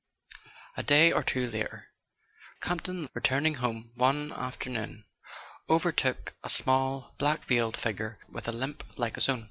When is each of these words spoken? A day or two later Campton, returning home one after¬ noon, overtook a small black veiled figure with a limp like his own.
A 0.77 0.81
day 0.81 1.11
or 1.11 1.21
two 1.21 1.47
later 1.51 1.89
Campton, 2.59 3.07
returning 3.13 3.53
home 3.61 3.91
one 3.93 4.31
after¬ 4.31 4.71
noon, 4.71 5.05
overtook 5.69 6.33
a 6.43 6.49
small 6.49 7.13
black 7.19 7.45
veiled 7.45 7.77
figure 7.77 8.17
with 8.27 8.47
a 8.47 8.51
limp 8.51 8.81
like 8.97 9.13
his 9.13 9.29
own. 9.29 9.39